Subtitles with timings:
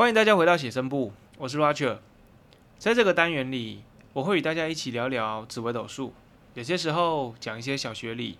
[0.00, 1.98] 欢迎大家回到写生部，我是 Roger。
[2.78, 3.82] 在这个单元里，
[4.14, 6.14] 我会与大家一起聊聊紫微斗数，
[6.54, 8.38] 有些时候讲一些小学里，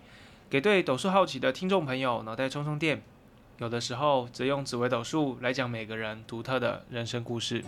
[0.48, 3.00] 给对斗数好奇的听众朋友脑袋充充电；
[3.58, 7.62] 有的时候则用紫微斗数来讲每个人独特的人生故事。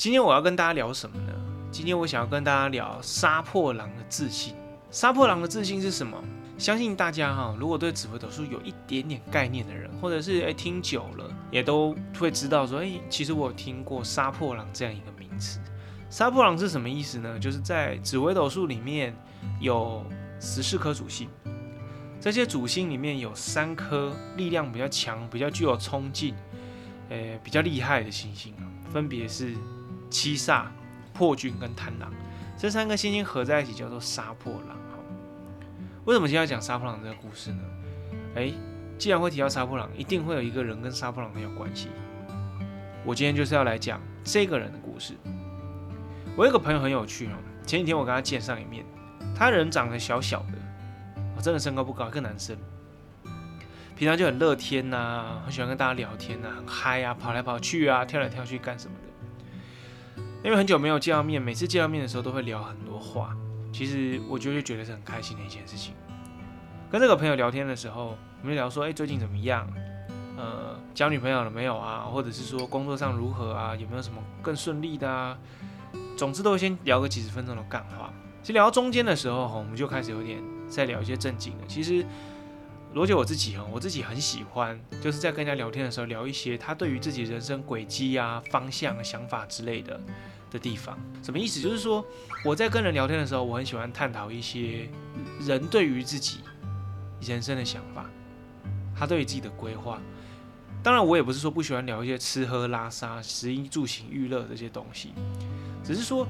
[0.00, 1.32] 今天我要跟大家聊什么呢？
[1.70, 4.54] 今天我想要跟大家聊杀破狼的自信。
[4.90, 6.16] 杀破狼的自信是什么？
[6.56, 15.60] 相信大家哈，如果对紫微斗数有一点点概念的人，或者是诶听久了，也都会知道说，诶，其实我有听过杀破狼这样一个名词。
[16.08, 17.38] 杀破狼是什么意思呢？
[17.38, 19.14] 就是在紫微斗数里面
[19.60, 20.02] 有
[20.40, 21.28] 十四颗主星，
[22.18, 26.34] 这些主星里面有三颗力量比较强、比较具有冲劲、
[27.10, 29.54] 诶比较厉害的星星啊，分别是。
[30.10, 30.64] 七煞、
[31.14, 32.12] 破军跟贪狼
[32.58, 34.76] 这三个星星合在一起叫做杀破狼。
[34.76, 34.98] 哈，
[36.04, 37.62] 为什么今天要讲杀破狼这个故事呢？
[38.34, 38.54] 诶，
[38.98, 41.88] 既然会提到杀破狼，一定会有一个人跟杀破狼很有关系。
[43.04, 45.14] 我今天就是要来讲这个人的故事。
[46.36, 47.36] 我有个朋友很有趣哦，
[47.66, 48.84] 前几天我跟他见上一面，
[49.34, 50.58] 他人长得小小的，
[51.36, 52.56] 我真的身高不高，一个男生，
[53.96, 59.09] 平常就很乐天呐，很喜欢跟大家聊天呐，很嗨啊，跑来跑去啊，跳来跳去干什么的。
[60.42, 63.36] 因为很久没有见到面，每次见到面的时候都会聊很多话。
[63.72, 65.94] 其实我觉得觉得是很开心的一件事情。
[66.90, 69.68] 跟这个朋友聊天的时候，我们就聊说：“哎，最近怎么样？
[70.36, 72.00] 呃，交女朋友了没有啊？
[72.10, 73.76] 或者是说工作上如何啊？
[73.76, 75.38] 有没有什么更顺利的啊？”
[76.16, 78.10] 总之都会先聊个几十分钟的干话。
[78.42, 81.66] 其实聊到中间的时候，我们就开始有点在聊一些正经的。
[81.68, 82.04] 其实
[82.92, 90.00] 罗姐我自己哈，我自己很喜欢，就是在跟人家聊天的时候聊一些他对于自己人生轨迹啊、方向、想法之类的。
[90.50, 91.60] 的地方什么意思？
[91.60, 92.04] 就是说
[92.44, 94.88] 我在跟人聊天的时候，我很喜欢探讨一些
[95.46, 96.40] 人对于自己
[97.20, 98.10] 人生的想法，
[98.92, 100.02] 他对于自己的规划。
[100.82, 105.12] 当然，我也不是说不喜欢聊一些吃喝拉撒、食衣住行娱乐这些东西，
[105.84, 106.26] 只是说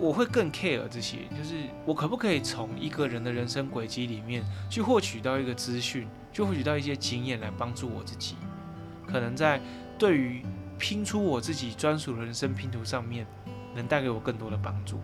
[0.00, 8.34] 我会更 care 这些，就是我可不可以从一个人的人生轨迹里面去获取到一个资讯，去获取到一些经验来帮助我自己，
[9.06, 9.60] 可能在
[9.98, 10.42] 对于
[10.78, 13.26] 拼出我自己专属的人生拼图上面。
[13.72, 14.98] 能带给我更多的帮助。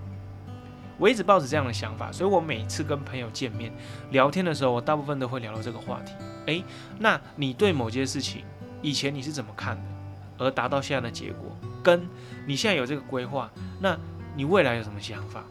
[0.98, 3.72] 我一直抱着这样的想法，所以我每次跟朋友见面
[4.10, 6.12] 聊天的时候，我大部分都会聊到这个话题。
[6.46, 6.64] 诶，
[6.98, 8.42] 那你对某件事情
[8.82, 9.82] 以前你是怎么看的，
[10.38, 12.08] 而达到现在的结果，跟
[12.44, 13.48] 你现在有这个规划，
[13.80, 13.96] 那
[14.36, 15.42] 你未来有什么想法？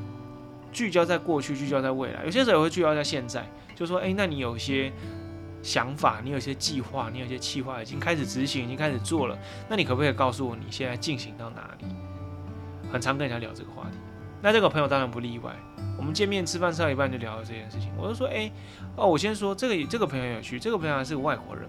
[0.72, 3.44] 聚焦在过去，聚焦在未来，有些时候也会聚焦在现在，
[3.76, 4.92] 就说，诶，那你有些
[5.64, 9.38] 想法，你有些计划，你有些计划已经开始执行，已经开始做了，
[9.68, 11.86] 那你可不可以告诉我你现在进行到哪里？
[12.92, 13.98] 很常跟人家聊这个话题，
[14.42, 15.52] 那这个朋友当然不例外。
[15.98, 18.52] 我们见面吃饭吃到一半就聊了这件事情，我就说，哎，
[18.98, 21.68] 哦，我先说这个这个朋友有趣，这个朋友还是个外国人，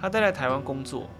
[0.00, 1.10] 他待在台湾工作，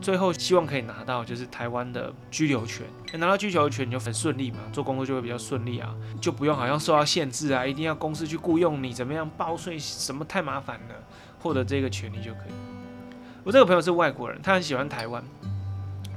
[0.00, 10.94] 最后希望可以拿到就是台湾的居留权，拿到居留权你就很顺利嘛，做工作就会比较顺利啊，就不用好像受到限制啊，一定要公司去雇佣你，怎么样报税什么太麻烦了，
[11.40, 12.52] 获得这个权利就可以。
[13.44, 15.22] 我这个朋友是外国人，他很喜欢台湾，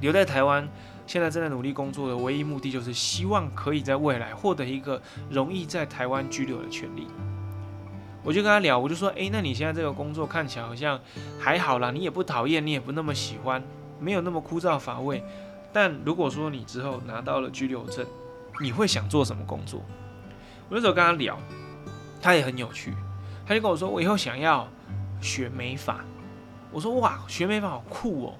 [0.00, 0.68] 留在台湾。
[1.04, 7.08] 现在正在努力工作的唯一目的，就是希望可以在未来获得一个容易在台湾居留的权利。
[8.22, 11.00] 我就跟他聊，我就说：“诶，那你现在这个工作看起来好像
[11.38, 13.62] 还好啦，你也不讨厌，你也不那么喜欢，
[13.98, 15.24] 没有那么枯燥乏味。
[15.72, 18.06] 但如果说你之后拿到了居留证，
[18.60, 19.80] 你会想做什么工作？”
[20.70, 21.38] 我那时候跟他聊，
[22.20, 22.94] 他也很有趣，
[23.46, 24.68] 他就跟我说：“我以后想要
[25.20, 26.04] 学美发。”
[26.70, 28.34] 我说：“哇，学美发好酷哦！”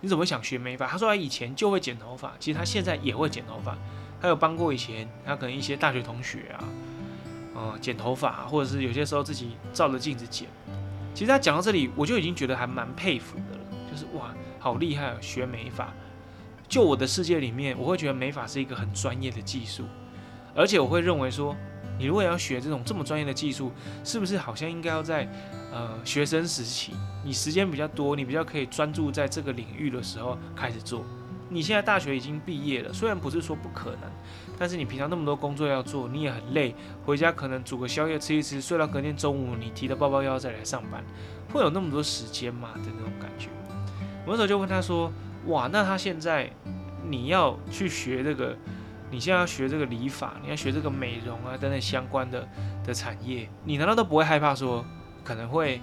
[0.00, 0.86] 你怎么会想学美发？
[0.86, 3.76] 他说他以前就会剪头发，其实他现在也会剪头发。
[4.20, 6.64] 他有帮过以前他可能一些大学同学啊，
[7.56, 10.46] 呃，剪头发，或者是有些时候自己照着镜子剪。
[11.14, 15.92] 其实他讲到这里，我就已经觉得还蛮佩服的了，就是哇，好厉害啊，学美发。
[16.68, 19.84] 就我的世界里面，我会觉得美发是一个很专业的技术，
[20.54, 21.56] 而且我会认为说。
[21.98, 23.72] 你如果要学这种这么专业的技术，
[24.04, 25.26] 是不是好像应该要在
[25.72, 26.92] 呃学生时期，
[27.24, 31.06] 你时间比较多，你比较可以专注在这个领域的时候开始做？
[31.48, 34.10] 你现在大学已经毕业了，虽然不是说不可能，
[34.58, 41.04] 但是你平常那么多工作要做，你也很累，回家可能煮个宵夜吃一吃，睡到隔天中午，你提着包包又要再来上班，
[41.52, 42.70] 会有那么多时间吗？
[42.74, 43.48] 的那种感觉。
[44.24, 45.12] 我那时候就问他说
[45.46, 46.50] ：“哇，那他现在
[47.08, 48.56] 你要去学这个？”
[49.08, 52.46] 你现在要学这个理发，你要学这个美容啊等等相关的
[52.84, 54.84] 的产业，你难道都不会害怕说
[55.22, 55.80] 可能会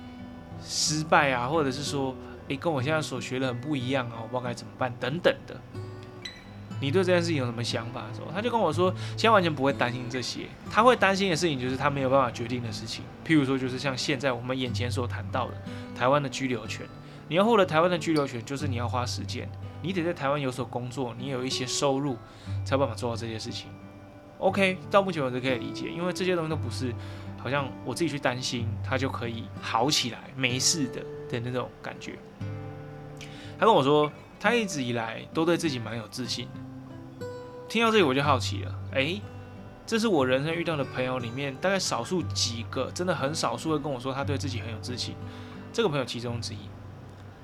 [0.62, 2.14] 失败啊，或者是说，
[2.50, 5.60] 诶，跟我现在所学的很不一样啊，我不知道该怎么办等等的。
[6.82, 15.54] 你对这件事情有什么想法的时候，他就跟我说，现在完全不会担心这些，他会担心的事情就是他没有办法决定的事情，譬如说就是像现在我们眼前所谈到的
[15.98, 16.86] 台湾的居留权，
[17.30, 19.50] 你要获得台湾的居留权，就是你要花时间，
[19.82, 22.18] 你得在台湾有所工作，你有一些收入，
[22.66, 23.70] 才有办法做到这些事情。
[24.40, 26.94] OK，到目前为止可以理解，因为这些东西都不是
[27.44, 32.18] 好像我自己去担心，他就可以好起来，没事的的那种感觉。
[33.60, 34.10] 他跟我说，
[34.40, 37.28] 他一直以来都对自己蛮有自信的。
[37.68, 39.22] 听到这里我就好奇了，诶，
[39.86, 45.16] 这是我人生遇到的朋友里面大概少数几个，真的很少数会跟我说他对自己很有自信。
[45.74, 46.70] 这个朋友其中之一，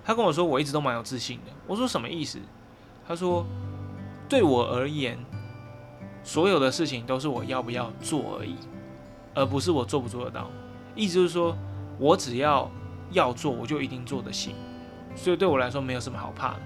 [0.06, 1.52] 他跟我说我一直都蛮有自信的。
[1.68, 2.40] 我说什么意思？
[3.06, 3.46] 他说，
[4.30, 5.18] 对我而言。
[6.22, 8.54] 所有的事情都是我要不要做而已，
[9.40, 10.50] 而不是我做不做得到。
[10.96, 11.58] 意思就是说，
[11.98, 12.70] 我只要
[13.12, 14.54] 要做，我就一定做得行。
[15.16, 16.60] 所以对我来说，没有什么好怕的。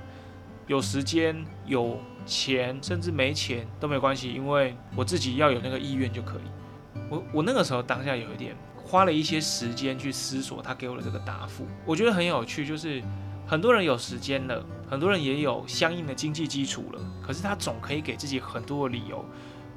[0.66, 7.00] 有时间、有钱，甚至没钱都没关系，因为我自己要有那个意愿就可以。
[7.10, 13.04] 我我那个时候当下有一点花了一些时间去思索他给我的这个答复，我觉得很有趣，就是。
[13.46, 19.24] 很多人有时间了，很多人也有相应的经济基础了，可是他总可以给自己很多的理由，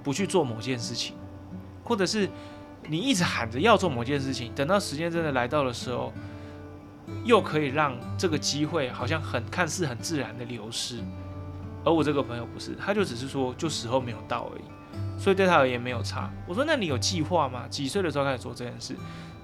[0.05, 1.17] 不去做某件事情，
[1.83, 2.31] 或者是
[2.89, 6.13] 你一直喊着要做某件事情，等到时间真的来到的时候，
[7.25, 10.99] 又可以让这个机会好像很看似很自然的流失。
[11.85, 16.31] 而我这个朋友不是，他就只是说就时候没有到而已，所以对他而言没有差。
[16.47, 17.67] 我说那你有计划吗？
[17.69, 18.95] 几岁的时候开始做这件事？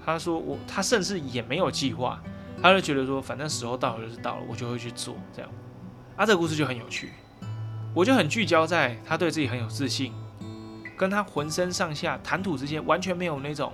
[0.04, 2.20] 他说我他甚至也没有计划。
[2.60, 5.50] 他就觉得说，反正时候到了就是到了，我就会去做这样。
[6.14, 7.10] 啊，这个故事就很有趣，
[7.92, 10.12] 我就很聚焦在他对自己很有自信，
[11.02, 13.72] 跟他浑身上下谈吐之间完全没有那种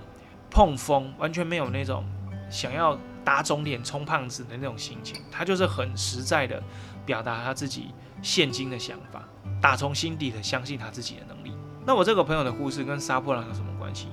[0.49, 2.03] 碰风，完全没有那种
[2.49, 5.21] 想要打肿脸充胖子的那种心情。
[5.31, 6.59] 他就是很实在的
[7.05, 7.93] 表达他自己
[8.23, 9.23] 现今的想法，
[9.61, 11.55] 打从心底的相信他自己的能力。
[11.85, 14.07] 那我这个朋友的故事跟杀破狼有什么关系？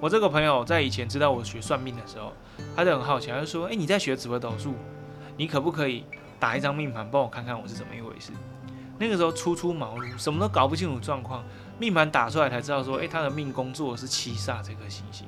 [0.00, 2.32] 我这个朋友在以前知道我学算命的时候。
[2.74, 4.74] 他就很好奇，他就说：“哎，你在学紫微斗数，
[5.36, 6.06] 你可不可以
[6.38, 8.32] 打一张命盘帮我看看我是怎么一回事？”
[8.98, 11.42] 那个时候初出茅庐，什么都搞不清楚状况，
[11.80, 15.26] 命盘打出来才知道说：“哎，他的命宫做的是七煞这颗行星。”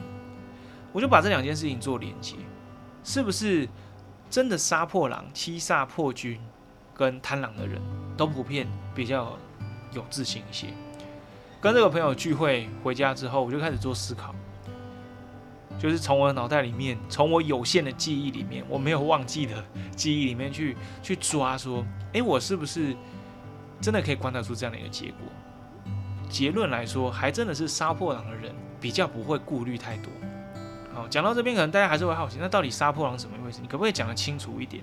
[0.92, 2.36] 我就把这两件事情做连接，
[3.02, 3.66] 是不是
[4.28, 6.38] 真的杀破狼、七煞破军
[6.94, 7.80] 跟贪狼的人
[8.18, 9.38] 都普遍比较
[9.92, 10.66] 有自信一些？
[11.62, 14.34] 跟这个朋友聚会回家之后，我就开始做思考。
[15.78, 19.64] 就是从我的脑袋里面，从我有限的记忆里面，我没有忘记的
[19.96, 21.82] 记忆里面去去抓，说，
[22.12, 22.94] 哎，我是不是
[23.80, 25.20] 真的可以观察出这样的一个结果？
[26.32, 30.10] 结论来说，还真的是杀破狼的人比较不会顾虑太多。
[30.94, 33.60] 好，讲到这边，可能大家还是会好奇，那到底杀破狼什么意思？
[33.60, 34.82] 你可不可以讲得清楚一点？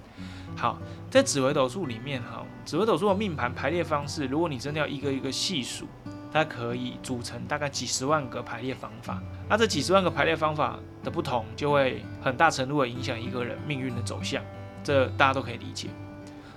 [0.56, 0.78] 好，
[1.10, 5.88] 在紫微斗数里面，哈，紫微斗数的命盘排列方式，如果你真的要一个一个细数。
[6.32, 9.20] 它可以组成大概几十万个排列方法，
[9.50, 14.44] 那这几十万个排列方法的不同，就会很大程度的影响一个人命运的走向，
[14.84, 15.88] 这大家都可以理解。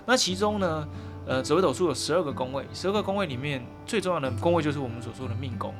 [0.05, 0.87] 那其中呢，
[1.25, 5.73] 呃，紫微斗数有十二个宫位，十二个宫位里面最重要的宫位就是我们所说的命宫。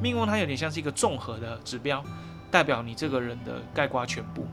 [0.00, 2.02] 命宫它有点像是一个综合的指标，
[2.50, 4.46] 代表你这个人的概括全部。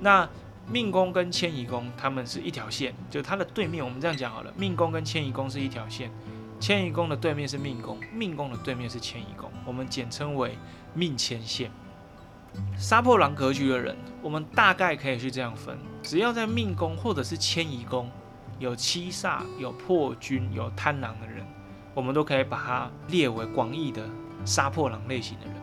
[0.00, 0.28] 那
[0.66, 3.84] 命宫跟迁移宫，它们是一条线，就它的对面。
[3.84, 6.10] 我们这样讲好了，命宫跟迁移宫是一条线。
[6.60, 10.56] 迁移宫的对面是命宫，命宫的对面是迁移宫，我们简称为
[10.94, 11.70] 命迁线。
[12.78, 18.10] 杀破狼格局的人，我们大概可以去这样分：只要在命宫或者是迁移宫
[18.58, 21.46] 有七煞、有破军、有贪狼的人，
[21.94, 24.02] 我们都可以把它列为广义的
[24.44, 25.54] 杀破狼类型的人。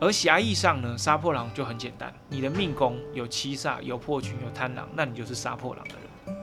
[0.00, 6.36] 而狭义上呢，杀破狼就很简单：你的命宫有七煞、有破军、有贪狼，那你就是杀破狼的人。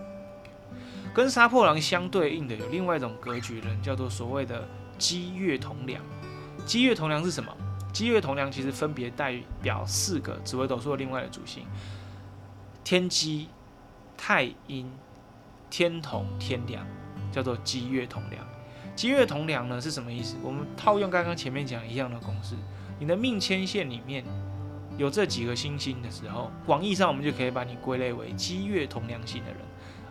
[1.14, 6.02] 跟杀破狼相对应的有另外一种格局人，叫做所谓的积月同梁。
[6.66, 7.56] 积月同梁是什么？
[7.94, 11.66] 积月同梁其实分别代表四个紫微斗数的另外的主星：
[12.84, 13.48] 天机、
[14.18, 14.92] 太阴、
[15.78, 16.88] 天同、天梁，
[17.34, 18.42] 叫做积月同梁。
[18.96, 20.38] 积月同梁呢是什么意思？
[20.42, 22.56] 我们套用刚刚前面讲一样的公式，
[22.98, 24.24] 你的命牵线里面
[24.98, 29.60] 有这几个星星的时候，广义上我们就可以把你归类为积月同梁型的人。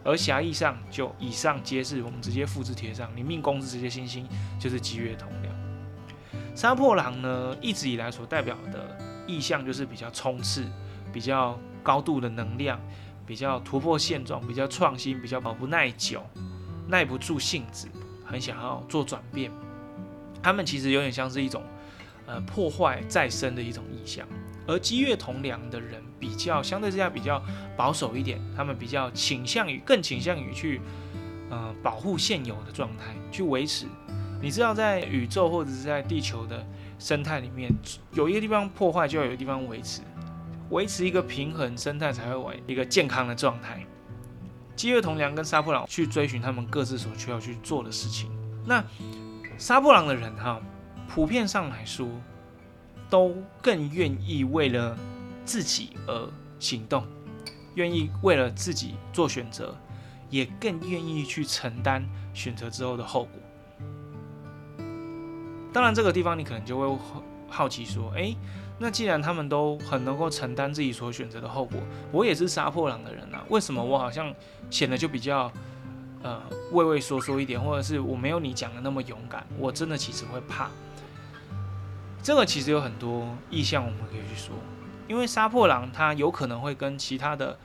[0.04, 3.10] 而狭义上就以上皆是，我们直接复制贴上。
[3.16, 4.28] 你命宫是这些星星，
[4.60, 6.54] 就是积月同梁。
[6.54, 10.66] 杀破狼呢，一直以来所代表的意象就是比较冲刺、
[11.10, 12.78] 比较高度的能量、
[13.26, 16.22] 比较突破现状、比较创新、比较不耐久、
[16.88, 17.88] 耐不住性子，
[18.24, 19.50] 很想要做转变。
[20.42, 21.62] 他们其实有点像是一种
[22.26, 24.26] 呃破坏再生的一种意象。
[24.66, 27.42] 而积月同梁的人比较相对之下比较
[27.76, 30.80] 保守一点，他们比较倾向于更倾向于去
[31.50, 33.86] 呃保护现有的状态，去维持。
[34.40, 36.66] 你知道，在宇宙或者是在地球的
[36.98, 37.70] 生态里面，
[38.12, 40.00] 有一个地方破坏，就要有一个地方维持，
[40.70, 43.84] 维持一个平衡生态，才会为一个健康的状态。
[44.74, 48.30] 饥饿同梁跟杀破狼去追寻他们各自所需要去做的事情。
[48.66, 48.82] 那
[49.56, 50.60] 杀破狼的人哈，
[51.08, 52.08] 普遍上来说，
[53.08, 54.96] 都更愿意为了
[55.44, 56.28] 自己而
[56.58, 57.06] 行动，
[57.74, 59.76] 愿意为了自己做选择，
[60.28, 63.40] 也更愿意去承担选择之后的后果。
[65.72, 66.86] 当然，这个地方你可能就会
[67.54, 68.36] 好奇说：“诶，
[68.80, 71.78] 那既然他们都很能够承担自己所选择的后果，
[72.10, 74.34] 我也是杀破狼的人啊，为什么我好像
[74.70, 75.50] 显得就比较
[76.24, 76.42] 呃
[76.72, 79.46] 畏畏缩缩一点，或者是我没有你讲的那么勇敢？
[79.56, 80.68] 我真的其实会怕。
[82.20, 84.56] 这个其实有很多意向，我们可以去说，
[85.06, 87.56] 因为杀破狼它有可能会跟其他的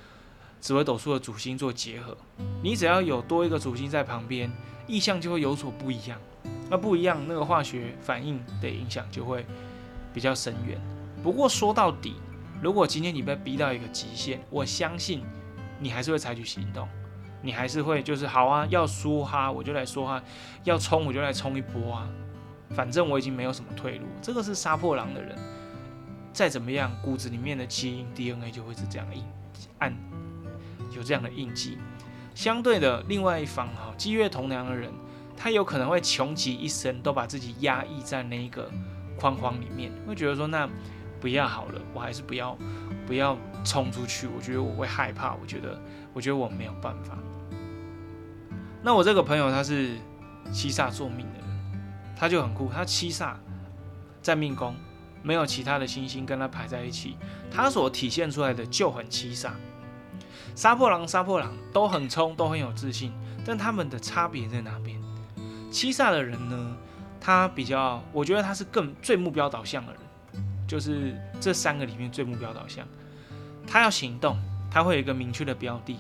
[0.61, 2.15] 紫微斗数的主星做结合，
[2.61, 4.51] 你只要有多一个主星在旁边，
[4.85, 6.19] 意向就会有所不一样。”
[6.71, 9.43] 那不一样，那个化学反应的影响就会
[10.13, 10.79] 比较深远。
[11.23, 12.15] 不过说到底，
[12.61, 15.23] 如果今天你被逼到一个极限，我相信
[15.79, 16.87] 你还是会采取行动，
[17.41, 20.21] 你还是会就是好啊，要说哈我就来说哈，
[20.63, 22.07] 要冲我就来冲一波啊，
[22.69, 24.05] 反正我已经没有什么退路。
[24.21, 25.37] 这个是杀破狼的人，
[26.31, 29.23] 再怎么样，骨子里面的基因 DNA 就会是这样印
[29.79, 29.95] 按
[30.95, 31.77] 有这样的印记。
[32.33, 34.91] 相对的，另外一方哈，积月同梁的人。
[35.41, 38.69] 他有可能会穷极一生都把自己压抑在那一个
[39.19, 40.67] 框框里面，会觉得说那
[41.19, 42.57] 不要好了，我还是不要
[43.05, 45.77] 不要冲出去，我觉得我会害怕，我觉得
[46.13, 47.17] 我觉得我没有办法。
[48.81, 49.97] 那我这个朋友他是
[50.53, 53.33] 七煞做命的人，他就很酷，他七煞
[54.21, 54.73] 在命宫，
[55.21, 57.17] 没有其他的星星跟他排在一起，
[57.51, 59.49] 他所体现出来的就很七煞。
[60.55, 63.11] 杀破狼，杀破狼都很冲，都很有自信，
[63.45, 64.97] 但他们的差别在哪边？
[65.71, 66.77] 七煞的人呢，
[67.19, 70.01] 他比较，我觉得他是更最目标导向的人，
[70.67, 72.87] 就是这三个里面最目标导向。
[73.67, 74.37] 他要行动，
[74.71, 75.97] 他会有一个明确的标的，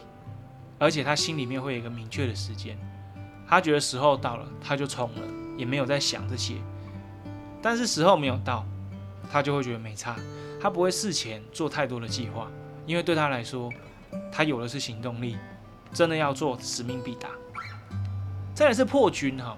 [0.79, 2.77] 而且他心里面会有一个明确的时间。
[3.47, 5.21] 他觉得时候到了，他就冲了，
[5.57, 6.55] 也没有在想这些。
[7.61, 8.65] 但是时候没有到，
[9.31, 10.15] 他就会觉得没差，
[10.61, 12.47] 他不会事前做太多的计划，
[12.85, 13.71] 因为对他来说，
[14.31, 15.37] 他有的是行动力，
[15.91, 17.27] 真的要做，使命必达。
[18.53, 19.57] 再来是破军哈，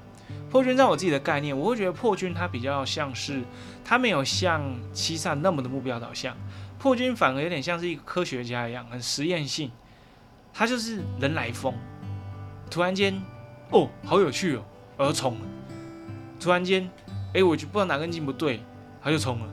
[0.51, 3.41] 破军在我自己的概念，我会觉得破军它比较像是，
[3.86, 6.36] 它没有像七煞那么的目标导向，
[6.77, 9.72] 破军反而有点像是一个科学家一样，很实验性，
[10.53, 11.74] 他就是人来疯，
[12.70, 13.17] 突然间，
[13.70, 14.63] 哦，好有趣哦，
[14.98, 15.41] 我要冲了，
[16.38, 16.89] 突然间，
[17.34, 18.62] 哎，我就不知道哪根筋不对，
[19.01, 19.48] 他就冲了，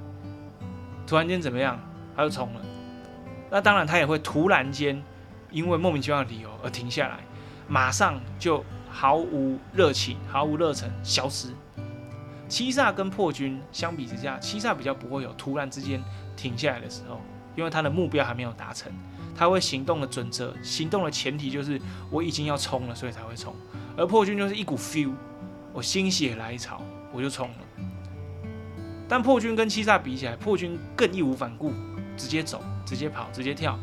[1.07, 1.79] 突然间怎么样，
[2.17, 2.61] 他就冲了，
[3.53, 5.01] 那当然他也会突然间，
[5.53, 7.21] 因为莫名其妙的理由而停下来，
[7.69, 8.65] 马上就。
[8.91, 11.49] 毫无热情，毫无热忱，消失。
[12.49, 16.03] 七煞跟破军相比之下，七煞比较不会有突然之间
[16.35, 17.21] 停下来的时候，
[17.55, 18.91] 因为他的目标还没有达成，
[19.37, 21.81] 他会行动的准则，行动的前提就是
[22.11, 23.55] 我已经要冲了，所以才会冲。
[23.97, 25.13] 而破军就是一股 feel，
[25.73, 26.81] 我心血来潮，
[27.13, 27.57] 我就冲了。
[29.07, 31.73] 但破军跟七煞比起来，破军更义无反顾，
[32.17, 33.79] 直接走，直接跑，直接跳，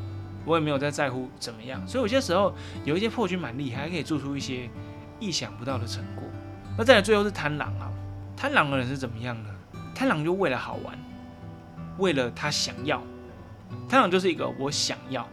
[0.45, 1.85] 我也没有在在乎怎么样。
[1.87, 4.69] 所以有些时候有一些破军蛮厉害，还可以做出一些。
[5.17, 6.25] 意想不到的成果。
[6.77, 7.89] 那再来，最后是贪狼啊！
[8.35, 9.49] 贪狼的人是怎么样呢？
[9.95, 10.93] 贪狼就为了好玩，
[11.97, 13.01] 为了他想要。
[13.87, 15.25] 贪狼就是一个我想要，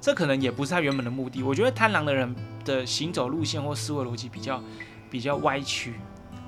[0.00, 1.40] 这可能也不是他原本的目的。
[1.40, 2.34] 我觉得贪狼的人
[2.64, 4.60] 的行走路线或思维逻辑比较
[5.08, 5.94] 比较歪曲，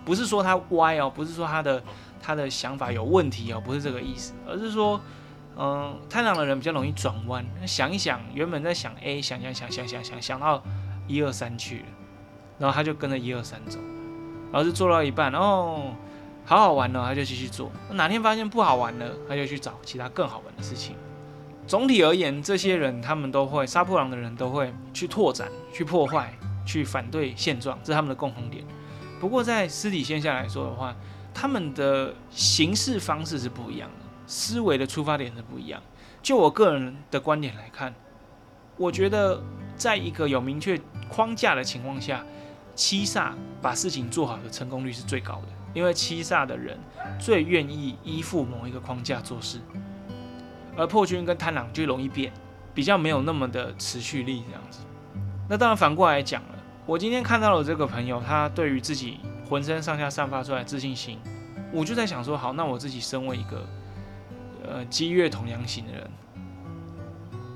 [0.05, 1.81] 不是说他歪哦，不是说他的
[2.21, 5.01] 他的想法有问题哦，不是这个意思，而是说，
[5.57, 10.63] 嗯，贪狼的人比较容易转弯，想一想，原本在想 A，想想想想想想想到
[11.07, 11.85] 一二三去了。
[12.59, 13.81] 然后他就跟着一二三走，
[14.53, 15.95] 然后就做到一半，哦，
[16.45, 17.73] 好好玩呢，他就继续做。
[17.91, 20.95] 哪天发现不好玩了，他就去找其他更好玩的事情。
[21.67, 26.33] 总体而言，这些人他们都会杀破狼的人都会去拓展、去破坏、
[26.65, 28.65] 去反对现状，这是他们的共同点。
[29.21, 30.95] 不过在私底线下来说的话，
[31.35, 34.02] 他们的行事方式是不一样的，
[34.33, 35.83] 思维的出发点是不一样。
[36.23, 37.95] 就我个人的观点来看，
[38.79, 39.43] 我觉得
[39.77, 42.25] 在一个有明确框架的情况下。
[42.75, 46.81] 七煞把事情做好的成功率是最高的，因为七煞的人
[47.21, 49.61] 最愿意依附某一个框架做事，
[50.75, 52.33] 而破军跟贪狼就容易变，
[52.73, 54.81] 比较没有那么的持续力这样子。
[55.51, 61.19] 那当然反过来讲了，我今天看到了这个朋友，他对于自己浑身上下散发出来自信心，
[61.75, 63.67] 我就在想说，好，那我自己身为一个
[64.67, 66.11] 呃积月同阳型的人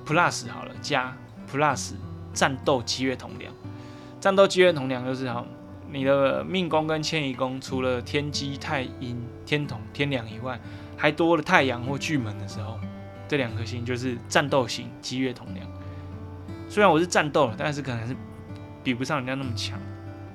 [0.05, 1.17] ，plus 好了加
[1.51, 1.95] plus
[2.33, 3.53] 战斗积月同梁。
[4.21, 5.45] 战斗机月同梁就是哈，
[5.91, 10.59] 你的命宫跟迁移宫除了天机、太阴、天同、天梁以外，
[10.97, 12.79] 还多了太阳或巨门的时候，
[13.29, 15.67] 这两颗星就是战斗型机月同梁。
[16.69, 18.17] 虽然我是战斗了，但是可能是
[18.83, 19.79] 比不上人家那么强。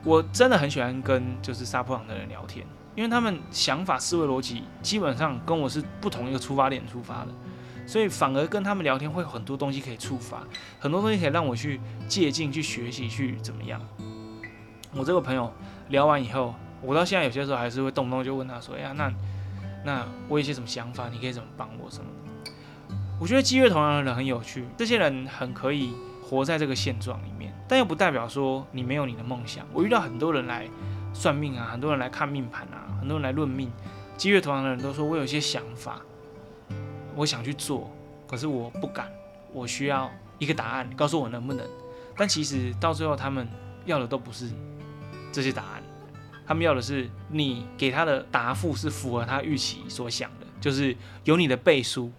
[0.03, 7.29] 我真的很喜欢跟就是杀破狼的人聊天，因为他们想法、思维逻辑基本上跟我是不同一个出发点出发的，
[7.87, 10.43] 所以反而跟他们聊天会有很多东西可以触发，
[10.79, 13.81] 很多东西可以让我去借鉴、去学习、去怎么样。
[14.93, 15.51] 我这个朋友
[15.89, 19.13] 聊完以后，我到现在有些时候还是会动不动就问他说：“哎呀，那
[19.85, 22.05] 那我有些什么想法，你可以怎么帮我什么？”
[23.21, 27.53] 我觉得积月同样的人很有趣，这些人很可以活在这个现状里面。
[27.67, 29.65] 但又不代表说你没有你的梦想。
[29.71, 30.67] 我遇到很多人来
[31.13, 33.71] 算命啊，很多人来看命盘啊，很多人来论命。
[34.17, 35.99] 积月同行的人都说我有些想法，
[37.15, 37.91] 我想去做，
[38.27, 39.11] 可是我不敢，
[39.51, 41.65] 我需要一个答案，告诉我能不能。
[42.15, 43.47] 但其实到最后，他们
[43.85, 44.49] 要的都不是
[45.31, 45.83] 这些答案，
[46.45, 52.11] 他们要的是你给他的答复是符合他预期所想的，就是有你的背书，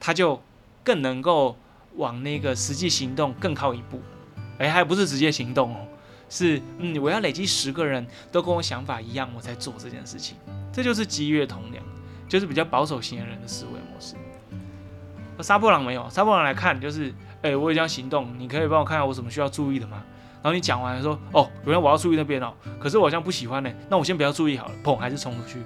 [0.00, 0.40] 他就
[0.82, 1.56] 更能够
[1.96, 4.00] 往那个实际行动更靠一步。
[4.58, 5.86] 哎，还不是直接行动哦，
[6.32, 10.34] 是嗯，我要累积十个人都跟我想法一样，我才做这件事情。
[10.72, 11.84] 这就是积月同梁，
[12.26, 14.14] 就是比较保守型的人的思维模式。
[15.36, 17.12] 而杀破狼没有，杀破狼来看就是，
[17.42, 20.02] 哎，我也将行动，你可以帮我看看我什么需要注意的吗？
[20.42, 25.58] 然后你讲完说，哦，原来我要注意那边哦，可是我好像不喜欢呢，那我先不要注意好了，砰，还是冲出去。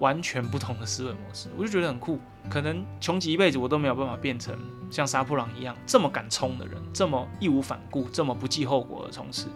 [0.00, 2.20] 完全不同的思维模式，我就觉得很酷。
[2.50, 4.54] 可能穷极一辈子，我都没有办法变成
[4.90, 9.48] 像杀破狼一样这么敢冲的人，这么义无反顾，这么不计后果的冲刺。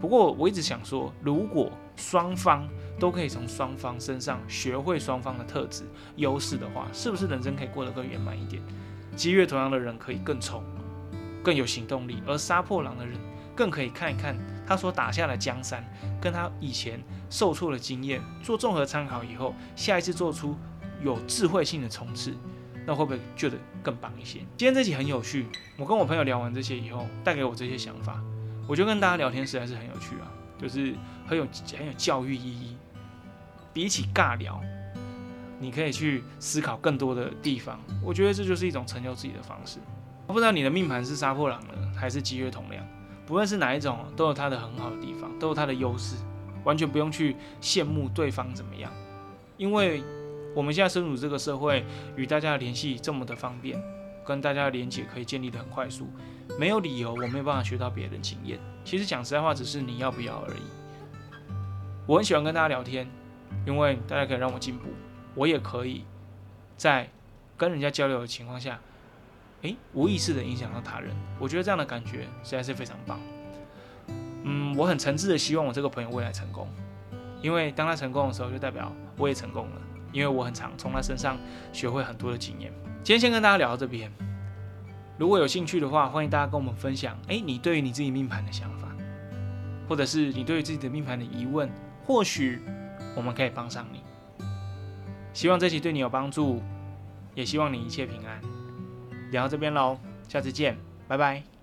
[0.00, 5.84] 不过我一直想说，如果双方都可以从双方身上学会双方的特质、
[6.16, 8.62] 优势的话，是不是人生可以过得更圆满一点？
[9.16, 10.62] 积月同样的人可以更冲，
[11.42, 13.18] 更有行动力，而杀破狼的人。
[13.56, 15.84] 更可以看一看他所打下的江山，
[16.20, 20.54] 跟他以前受挫的经验做综合参考以后，下一次做出
[21.02, 22.32] 有智慧性的冲刺，
[22.86, 24.38] 那会不会觉得更棒一些？
[24.56, 28.22] 今天这集很有趣，我跟我朋友聊完这些以后，带给我这些想法，
[28.68, 30.28] 我觉得跟大家聊天实在是很有趣啊，
[30.60, 30.94] 就是
[31.26, 32.76] 很有很有教育意义。
[33.72, 34.60] 比起尬聊，
[35.58, 39.78] 你可以去思考更多的地方，我觉得这就是一种成就自己的方式。
[40.26, 42.84] 不知道你的命盘是杀破狼呢，还是积月同量？
[43.24, 46.16] 不论是哪一种，都有它的很好的地方，都有它的优势，
[46.64, 48.92] 完全不用去羡慕对方怎么样，
[49.56, 50.02] 因为
[50.54, 51.84] 我们现在身处这个社会，
[52.16, 53.80] 与大家的联系这么的方便，
[54.28, 56.06] 跟大家的连接可以建立的很快速，
[56.58, 58.60] 没有理由我没有办法学到别人的经验。
[58.84, 60.62] 其实讲实在话，只是你要不要而已。
[62.06, 63.08] 我很喜欢跟大家聊天，
[63.66, 64.90] 因为大家可以让我进步，
[65.34, 66.04] 我也可以
[66.76, 67.08] 在
[67.56, 68.78] 跟人家交流的情况下。
[69.62, 71.10] 诶，无意识的影响到他人，
[71.40, 73.18] 我觉得这样的感觉实在是非常棒。
[74.44, 76.68] 嗯，我很诚挚的希望我这个朋友未来成功，
[77.42, 79.80] 因为当他成功的时候，就代表我也成功了，
[80.12, 81.36] 因为我很常从他身上
[81.72, 82.72] 学会很多的经验。
[83.04, 84.10] 今天先跟大家聊到这边，
[85.18, 88.88] 如果有兴趣的话，欢迎大家跟我们分享，诶，你对于你自己命盘的想法，
[89.88, 91.70] 或者是你对于自己的命盘的疑问，
[92.04, 92.60] 或许
[93.16, 94.02] 我们可以帮上你。
[95.32, 96.62] 希望这期对你有帮助，
[97.34, 98.40] 也希望你一切平安。
[99.30, 101.57] 聊到这边喽，下次见，拜拜。